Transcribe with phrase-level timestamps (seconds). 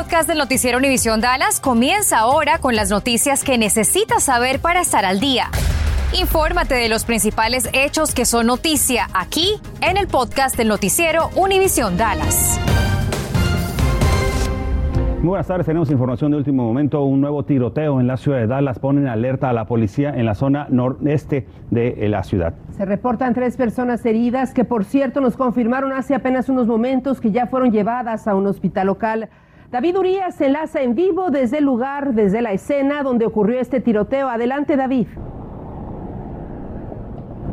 [0.00, 5.04] podcast del noticiero Univisión Dallas comienza ahora con las noticias que necesitas saber para estar
[5.04, 5.48] al día.
[6.18, 11.98] Infórmate de los principales hechos que son noticia aquí en el podcast del noticiero Univisión
[11.98, 12.58] Dallas.
[15.18, 17.02] Muy buenas tardes, tenemos información de último momento.
[17.02, 20.24] Un nuevo tiroteo en la ciudad de Dallas pone en alerta a la policía en
[20.24, 22.54] la zona noreste de la ciudad.
[22.70, 27.32] Se reportan tres personas heridas que por cierto nos confirmaron hace apenas unos momentos que
[27.32, 29.28] ya fueron llevadas a un hospital local.
[29.70, 33.80] David Urias se enlaza en vivo desde el lugar, desde la escena donde ocurrió este
[33.80, 34.28] tiroteo.
[34.28, 35.06] Adelante David.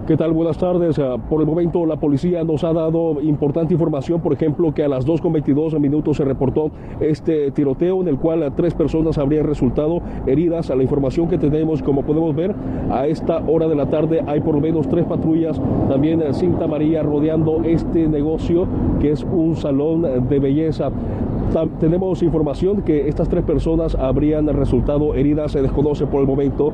[0.08, 0.32] ¿Qué tal?
[0.32, 0.98] Buenas tardes.
[1.00, 4.88] Ah, por el momento la policía nos ha dado importante información, por ejemplo, que a
[4.88, 6.72] las 2.22 minutos se reportó
[7.02, 10.72] este tiroteo en el cual tres personas habrían resultado heridas.
[10.72, 12.56] A la información que tenemos, como podemos ver,
[12.90, 17.04] a esta hora de la tarde hay por lo menos tres patrullas, también cinta amarilla
[17.04, 18.66] rodeando este negocio
[19.02, 20.90] que es un salón de belleza.
[21.80, 26.74] Tenemos información que estas tres personas habrían resultado heridas, se desconoce por el momento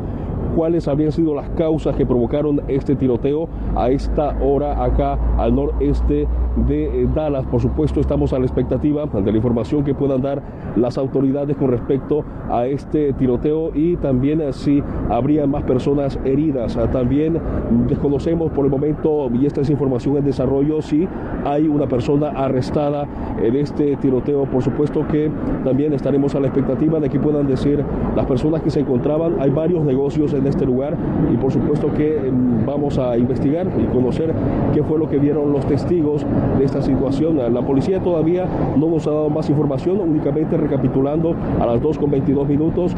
[0.55, 6.27] cuáles habrían sido las causas que provocaron este tiroteo a esta hora acá al noreste
[6.67, 7.45] de eh, Dallas.
[7.45, 10.41] Por supuesto, estamos a la expectativa de la información que puedan dar
[10.75, 16.77] las autoridades con respecto a este tiroteo y también eh, si habría más personas heridas.
[16.77, 17.39] Ah, también
[17.87, 21.07] desconocemos por el momento, y esta es información en desarrollo, si
[21.45, 23.07] hay una persona arrestada
[23.41, 24.45] en este tiroteo.
[24.45, 25.31] Por supuesto que
[25.63, 27.83] también estaremos a la expectativa de que puedan decir
[28.15, 29.35] las personas que se encontraban.
[29.39, 30.95] Hay varios negocios en este lugar
[31.33, 34.33] y por supuesto que em, vamos a investigar y conocer
[34.73, 36.25] qué fue lo que vieron los testigos
[36.58, 37.38] de esta situación.
[37.53, 38.45] La policía todavía
[38.77, 42.95] no nos ha dado más información, únicamente recapitulando a las 2 con 22 minutos,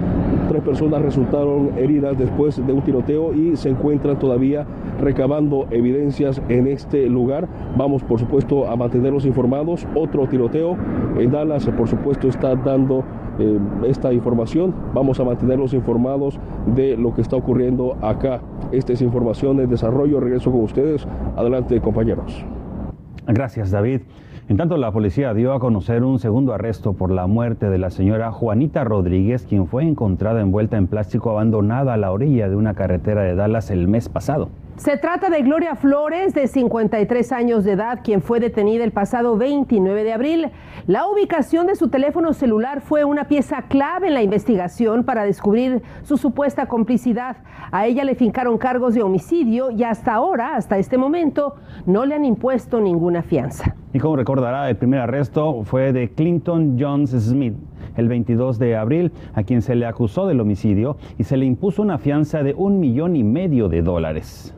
[0.47, 4.66] tres personas resultaron heridas después de un tiroteo y se encuentran todavía
[4.99, 7.47] recabando evidencias en este lugar.
[7.77, 9.85] Vamos, por supuesto, a mantenerlos informados.
[9.95, 10.77] Otro tiroteo
[11.17, 13.03] en Dallas, por supuesto, está dando
[13.39, 14.73] eh, esta información.
[14.94, 16.39] Vamos a mantenerlos informados
[16.75, 18.41] de lo que está ocurriendo acá.
[18.72, 20.19] Esta es información de desarrollo.
[20.19, 21.07] Regreso con ustedes.
[21.35, 22.45] Adelante, compañeros.
[23.28, 24.01] Gracias, David.
[24.47, 27.90] En tanto, la policía dio a conocer un segundo arresto por la muerte de la
[27.90, 32.75] señora Juanita Rodríguez, quien fue encontrada envuelta en plástico abandonada a la orilla de una
[32.75, 34.50] carretera de Dallas el mes pasado.
[34.78, 39.38] Se trata de Gloria Flores, de 53 años de edad, quien fue detenida el pasado
[39.38, 40.52] 29 de abril.
[40.86, 45.81] La ubicación de su teléfono celular fue una pieza clave en la investigación para descubrir
[46.03, 47.38] su supuesta complicidad.
[47.72, 51.56] A ella le fincaron cargos de homicidio y hasta ahora, hasta este momento,
[51.86, 53.78] no le han impuesto ninguna fianza.
[53.94, 57.56] Y como recordará, el primer arresto fue de Clinton Jones Smith
[57.96, 61.81] el 22 de abril, a quien se le acusó del homicidio y se le impuso
[61.81, 64.53] una fianza de un millón y medio de dólares.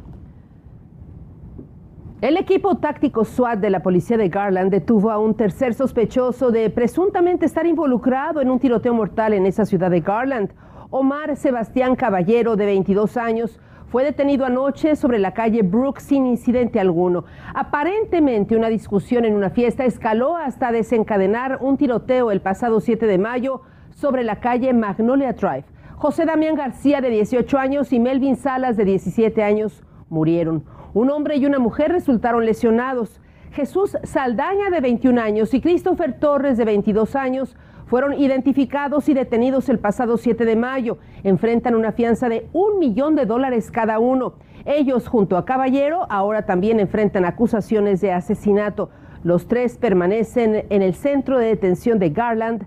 [2.20, 6.72] El equipo táctico SWAT de la policía de Garland detuvo a un tercer sospechoso de
[6.72, 10.50] presuntamente estar involucrado en un tiroteo mortal en esa ciudad de Garland.
[10.90, 16.80] Omar Sebastián Caballero, de 22 años, fue detenido anoche sobre la calle Brook sin incidente
[16.80, 17.26] alguno.
[17.54, 23.20] Aparentemente una discusión en una fiesta escaló hasta desencadenar un tiroteo el pasado 7 de
[23.20, 23.62] mayo
[23.92, 25.66] sobre la calle Magnolia Drive.
[25.98, 30.64] José Damián García, de 18 años, y Melvin Salas, de 17 años, murieron.
[30.97, 33.22] Un hombre y una mujer resultaron lesionados.
[33.52, 39.69] Jesús Saldaña, de 21 años, y Christopher Torres, de 22 años, fueron identificados y detenidos
[39.69, 40.97] el pasado 7 de mayo.
[41.24, 44.34] Enfrentan una fianza de un millón de dólares cada uno.
[44.66, 48.90] Ellos, junto a Caballero, ahora también enfrentan acusaciones de asesinato.
[49.24, 52.66] Los tres permanecen en el centro de detención de Garland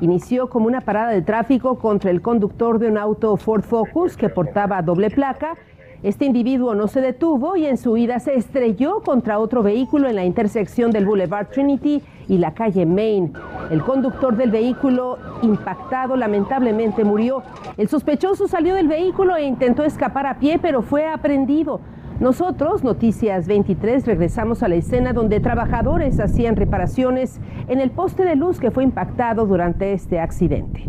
[0.00, 4.28] Inició como una parada de tráfico contra el conductor de un auto Ford Focus que
[4.28, 5.56] portaba doble placa
[6.02, 10.14] este individuo no se detuvo y en su ida se estrelló contra otro vehículo en
[10.14, 13.32] la intersección del Boulevard Trinity y la calle Main.
[13.70, 17.42] El conductor del vehículo impactado lamentablemente murió.
[17.76, 21.80] El sospechoso salió del vehículo e intentó escapar a pie, pero fue aprendido.
[22.18, 28.36] Nosotros, Noticias 23, regresamos a la escena donde trabajadores hacían reparaciones en el poste de
[28.36, 30.88] luz que fue impactado durante este accidente.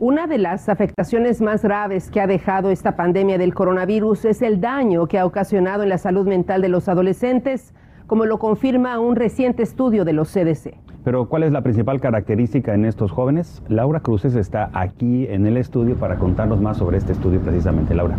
[0.00, 4.60] Una de las afectaciones más graves que ha dejado esta pandemia del coronavirus es el
[4.60, 7.74] daño que ha ocasionado en la salud mental de los adolescentes,
[8.06, 10.87] como lo confirma un reciente estudio de los CDC.
[11.08, 13.62] Pero ¿cuál es la principal característica en estos jóvenes?
[13.66, 17.94] Laura Cruces está aquí en el estudio para contarnos más sobre este estudio precisamente.
[17.94, 18.14] Laura.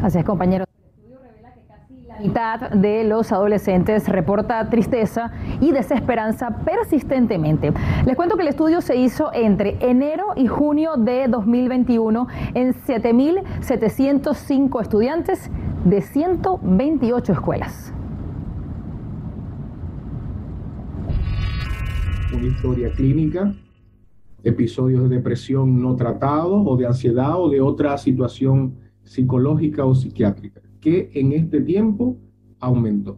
[0.00, 0.64] Así es, compañero
[2.18, 7.74] mitad de los adolescentes reporta tristeza y desesperanza persistentemente.
[8.06, 14.80] Les cuento que el estudio se hizo entre enero y junio de 2021 en 7.705
[14.80, 15.50] estudiantes
[15.84, 17.92] de 128 escuelas.
[22.34, 23.54] Una historia clínica,
[24.42, 30.60] episodios de depresión no tratados o de ansiedad o de otra situación psicológica o psiquiátrica
[30.80, 32.16] que en este tiempo
[32.60, 33.16] aumentó.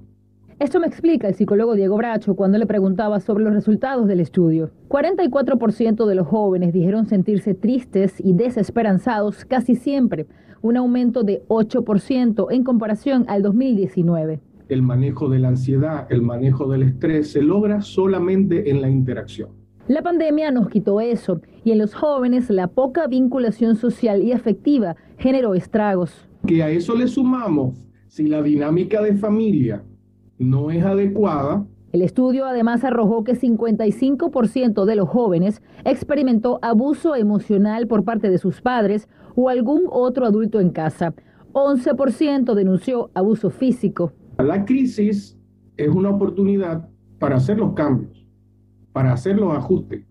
[0.61, 4.71] Esto me explica el psicólogo Diego Bracho cuando le preguntaba sobre los resultados del estudio.
[4.89, 10.27] 44% de los jóvenes dijeron sentirse tristes y desesperanzados casi siempre,
[10.63, 14.41] un aumento de 8% en comparación al 2019.
[14.71, 19.51] El manejo de la ansiedad, el manejo del estrés se logra solamente en la interacción.
[19.89, 24.97] La pandemia nos quitó eso y en los jóvenes la poca vinculación social y afectiva
[25.19, 27.75] generó estragos que a eso le sumamos,
[28.09, 29.85] si la dinámica de familia
[30.39, 37.89] no es adecuada, el estudio además arrojó que 55% de los jóvenes experimentó abuso emocional
[37.89, 41.15] por parte de sus padres o algún otro adulto en casa.
[41.53, 44.13] 11% denunció abuso físico.
[44.43, 45.39] La crisis
[45.77, 46.89] es una oportunidad
[47.19, 48.27] para hacer los cambios,
[48.93, 50.05] para hacer los ajustes,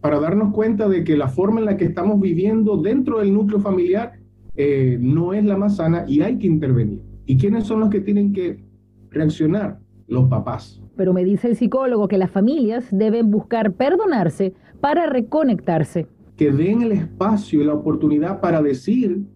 [0.00, 3.60] para darnos cuenta de que la forma en la que estamos viviendo dentro del núcleo
[3.60, 4.12] familiar
[4.54, 7.02] eh, no es la más sana y hay que intervenir.
[7.26, 8.58] ¿Y quiénes son los que tienen que
[9.10, 9.78] reaccionar?
[10.06, 10.82] Los papás.
[10.96, 16.06] Pero me dice el psicólogo que las familias deben buscar perdonarse para reconectarse.
[16.36, 19.26] Que den el espacio y la oportunidad para decir,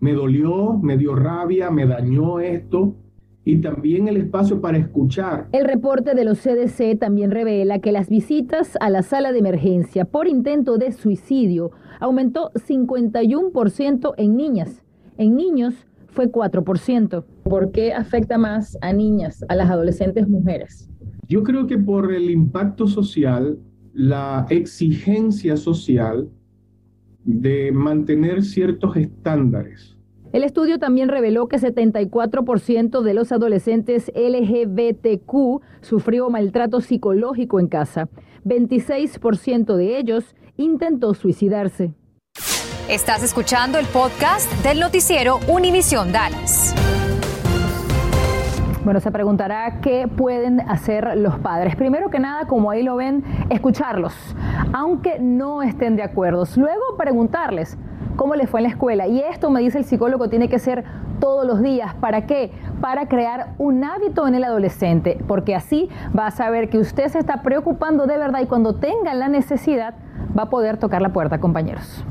[0.00, 2.96] me dolió, me dio rabia, me dañó esto,
[3.46, 5.48] y también el espacio para escuchar.
[5.52, 10.04] El reporte de los CDC también revela que las visitas a la sala de emergencia
[10.04, 11.70] por intento de suicidio
[12.00, 14.82] aumentó 51% en niñas.
[15.16, 17.24] En niños fue 4%.
[17.44, 20.90] ¿Por qué afecta más a niñas, a las adolescentes mujeres?
[21.28, 23.60] Yo creo que por el impacto social,
[23.94, 26.28] la exigencia social
[27.24, 29.95] de mantener ciertos estándares
[30.32, 38.08] el estudio también reveló que 74% de los adolescentes LGBTQ sufrió maltrato psicológico en casa.
[38.44, 41.94] 26% de ellos intentó suicidarse.
[42.88, 46.74] Estás escuchando el podcast del noticiero Univisión Dallas.
[48.84, 51.74] Bueno, se preguntará qué pueden hacer los padres.
[51.74, 54.14] Primero que nada, como ahí lo ven, escucharlos,
[54.72, 56.44] aunque no estén de acuerdo.
[56.54, 57.76] Luego preguntarles,
[58.16, 59.06] cómo le fue en la escuela.
[59.06, 60.84] Y esto, me dice el psicólogo, tiene que ser
[61.20, 61.94] todos los días.
[61.94, 62.52] ¿Para qué?
[62.80, 67.18] Para crear un hábito en el adolescente, porque así va a saber que usted se
[67.18, 69.94] está preocupando de verdad y cuando tenga la necesidad
[70.36, 72.04] va a poder tocar la puerta, compañeros.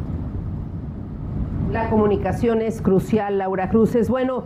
[1.72, 3.96] La comunicación es crucial, Laura Cruz.
[3.96, 4.44] Es bueno,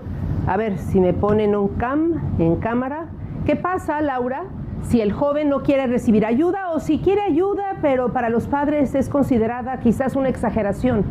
[0.47, 3.07] a ver si me ponen un cam en cámara.
[3.45, 4.45] ¿Qué pasa, Laura?
[4.83, 8.95] si el joven no quiere recibir ayuda o si quiere ayuda, pero para los padres
[8.95, 11.03] es considerada quizás una exageración.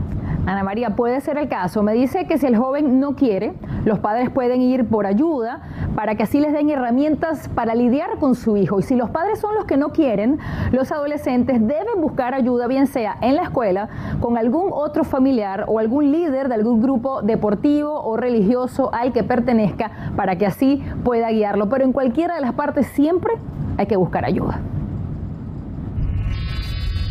[0.48, 1.82] Ana María, puede ser el caso.
[1.82, 3.52] Me dice que si el joven no quiere,
[3.84, 5.60] los padres pueden ir por ayuda
[5.94, 8.78] para que así les den herramientas para lidiar con su hijo.
[8.78, 10.38] Y si los padres son los que no quieren,
[10.72, 13.90] los adolescentes deben buscar ayuda, bien sea en la escuela,
[14.20, 19.24] con algún otro familiar o algún líder de algún grupo deportivo o religioso al que
[19.24, 21.68] pertenezca, para que así pueda guiarlo.
[21.68, 23.34] Pero en cualquiera de las partes siempre
[23.76, 24.62] hay que buscar ayuda.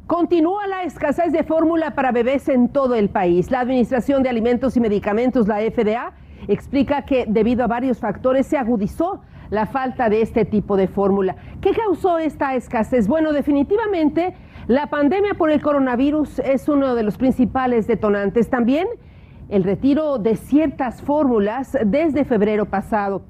[0.05, 3.49] Continúa la escasez de fórmula para bebés en todo el país.
[3.49, 6.13] La Administración de Alimentos y Medicamentos, la FDA,
[6.47, 9.21] explica que debido a varios factores se agudizó
[9.53, 11.35] la falta de este tipo de fórmula.
[11.61, 13.07] ¿Qué causó esta escasez?
[13.07, 14.33] Bueno, definitivamente
[14.65, 18.49] la pandemia por el coronavirus es uno de los principales detonantes.
[18.49, 18.87] También
[19.49, 23.25] el retiro de ciertas fórmulas desde febrero pasado.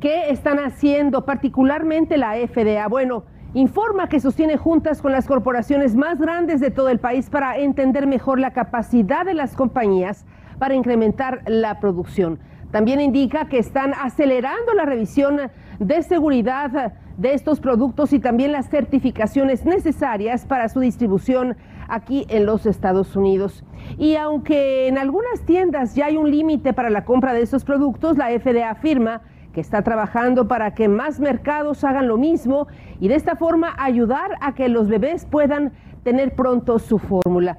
[0.00, 2.88] ¿Qué están haciendo particularmente la FDA?
[2.88, 3.22] Bueno,
[3.54, 8.08] informa que sostiene juntas con las corporaciones más grandes de todo el país para entender
[8.08, 10.26] mejor la capacidad de las compañías
[10.58, 12.40] para incrementar la producción.
[12.76, 15.40] También indica que están acelerando la revisión
[15.78, 21.56] de seguridad de estos productos y también las certificaciones necesarias para su distribución
[21.88, 23.64] aquí en los Estados Unidos.
[23.96, 28.18] Y aunque en algunas tiendas ya hay un límite para la compra de estos productos,
[28.18, 29.22] la FDA afirma
[29.54, 32.66] que está trabajando para que más mercados hagan lo mismo
[33.00, 35.72] y de esta forma ayudar a que los bebés puedan
[36.04, 37.58] tener pronto su fórmula.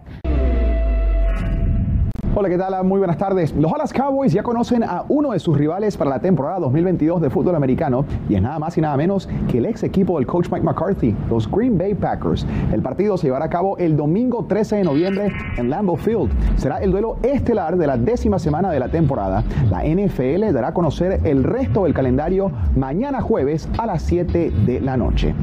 [2.40, 2.84] Hola, ¿qué tal?
[2.86, 3.52] Muy buenas tardes.
[3.56, 7.32] Los Dallas Cowboys ya conocen a uno de sus rivales para la temporada 2022 de
[7.32, 10.48] fútbol americano y es nada más y nada menos que el ex equipo del coach
[10.52, 12.46] Mike McCarthy, los Green Bay Packers.
[12.72, 16.30] El partido se llevará a cabo el domingo 13 de noviembre en Lambeau Field.
[16.58, 19.44] Será el duelo estelar de la décima semana de la temporada.
[19.72, 24.80] La NFL dará a conocer el resto del calendario mañana jueves a las 7 de
[24.80, 25.34] la noche.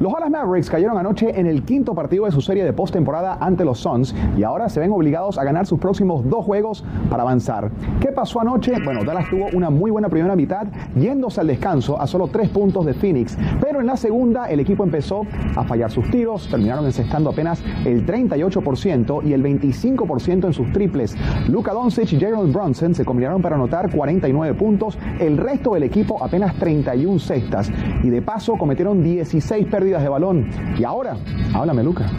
[0.00, 3.64] Los Dallas Mavericks cayeron anoche en el quinto partido de su serie de postemporada ante
[3.64, 7.70] los Suns y ahora se ven obligados a ganar sus próximos dos juegos para avanzar.
[8.00, 8.72] ¿Qué pasó anoche?
[8.84, 12.84] Bueno, Dallas tuvo una muy buena primera mitad yéndose al descanso a solo tres puntos
[12.86, 15.22] de Phoenix, pero en la segunda el equipo empezó
[15.56, 21.16] a fallar sus tiros, terminaron encestando apenas el 38% y el 25% en sus triples.
[21.48, 26.22] Luka Doncic y Gerald Brunson se combinaron para anotar 49 puntos, el resto del equipo
[26.22, 27.70] apenas 31 cestas
[28.02, 30.48] y de paso cometieron 16 pérdidas de balón.
[30.78, 31.16] Y ahora,
[31.54, 32.10] háblame, Luca.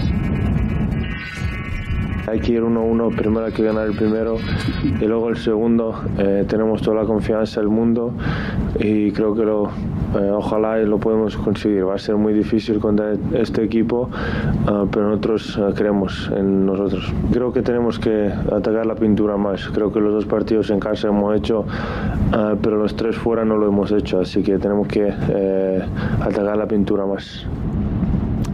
[2.30, 4.38] Hay que ir uno a uno, primero hay que ganar el primero
[4.84, 5.96] y luego el segundo.
[6.18, 8.14] Eh, tenemos toda la confianza del mundo
[8.80, 9.66] y creo que lo,
[10.16, 11.88] eh, ojalá lo podemos conseguir.
[11.88, 14.10] Va a ser muy difícil contra este equipo,
[14.66, 17.12] uh, pero nosotros uh, creemos en nosotros.
[17.32, 19.68] Creo que tenemos que atacar la pintura más.
[19.70, 23.58] Creo que los dos partidos en casa hemos hecho, uh, pero los tres fuera no
[23.58, 25.82] lo hemos hecho, así que tenemos que eh,
[26.22, 27.46] atacar la pintura más.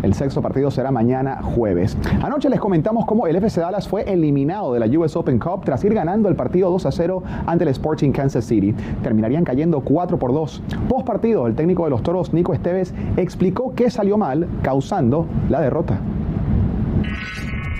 [0.05, 1.97] El sexto partido será mañana jueves.
[2.21, 5.83] Anoche les comentamos cómo el FC Dallas fue eliminado de la US Open Cup tras
[5.83, 8.75] ir ganando el partido 2 a 0 ante el Sporting Kansas City.
[9.01, 10.62] Terminarían cayendo 4 por 2.
[10.88, 15.59] Post partido, el técnico de los toros, Nico Esteves, explicó qué salió mal, causando la
[15.59, 16.00] derrota.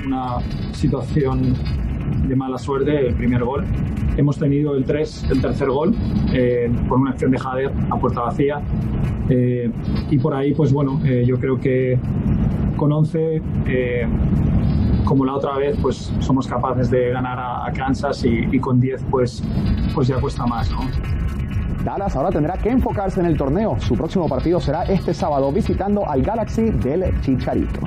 [0.08, 0.38] Una
[0.72, 1.54] situación
[2.28, 3.66] de mala suerte, el primer gol.
[4.18, 5.94] Hemos tenido el 3, el tercer gol,
[6.34, 8.64] eh, con una acción de Jader a puerta vacía.
[9.30, 9.72] Eh,
[10.10, 11.98] y por ahí, pues bueno, eh, yo creo que
[12.78, 14.08] con 11, eh,
[15.04, 19.44] como la otra vez, pues somos capaces de ganar a, Kansas y, con 10, pues,
[19.94, 20.70] pues ya cuesta más.
[21.84, 23.78] Dallas ahora tendrá que enfocarse en el torneo.
[23.80, 27.82] Su próximo partido será este sábado visitando al Galaxy del Chicharito.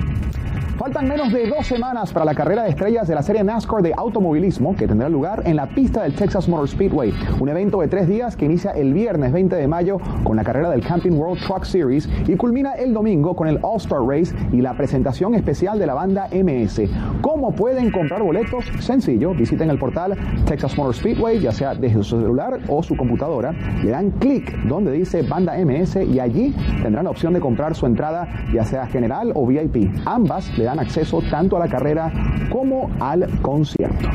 [0.79, 3.93] Faltan menos de dos semanas para la carrera de estrellas de la serie NASCAR de
[3.97, 8.07] automovilismo que tendrá lugar en la pista del Texas Motor Speedway, un evento de tres
[8.07, 11.65] días que inicia el viernes 20 de mayo con la carrera del Camping World Truck
[11.65, 15.95] Series y culmina el domingo con el All-Star Race y la presentación especial de la
[15.95, 16.83] banda MS.
[17.19, 18.63] ¿Cómo pueden comprar boletos?
[18.79, 23.51] Sencillo, visiten el portal Texas Motor Speedway, ya sea desde su celular o su computadora,
[23.83, 27.85] le dan clic donde dice banda MS y allí tendrán la opción de comprar su
[27.85, 29.91] entrada, ya sea general o VIP.
[30.05, 32.11] Ambas le dan acceso tanto a la carrera
[32.51, 34.07] como al concierto.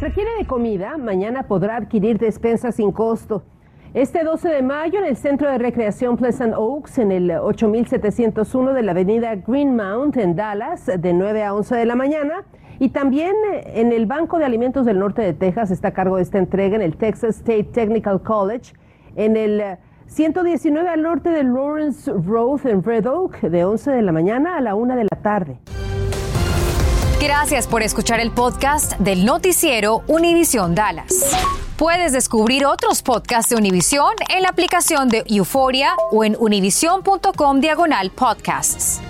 [0.00, 3.42] Requiere de comida, mañana podrá adquirir despensa sin costo.
[3.92, 8.82] Este 12 de mayo en el Centro de Recreación Pleasant Oaks, en el 8701 de
[8.82, 12.44] la avenida Greenmount en Dallas, de 9 a 11 de la mañana.
[12.78, 13.34] Y también
[13.66, 16.76] en el Banco de Alimentos del Norte de Texas está a cargo de esta entrega
[16.76, 18.72] en el Texas State Technical College,
[19.16, 19.62] en el
[20.10, 24.60] 119 al norte de Lawrence Road en Red Oak, de 11 de la mañana a
[24.60, 25.58] la 1 de la tarde.
[27.20, 31.36] Gracias por escuchar el podcast del noticiero Univisión Dallas.
[31.76, 38.10] Puedes descubrir otros podcasts de Univisión en la aplicación de Euforia o en univision.com diagonal
[38.10, 39.00] podcasts.